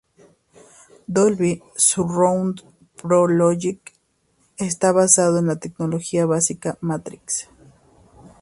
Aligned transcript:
Dolby 1.07 1.61
Surround 1.75 2.63
Pro 2.99 3.27
Logic 3.27 3.79
está 4.57 4.91
basado 4.91 5.37
en 5.37 5.45
la 5.45 5.57
tecnología 5.57 6.25
básica 6.25 6.75
Matrix. 6.81 7.47